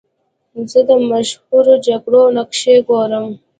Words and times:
زه 0.71 0.79
د 0.89 0.91
مشهورو 1.09 1.73
جګړو 1.87 2.23
نقشې 2.37 2.75
ګورم. 2.87 3.27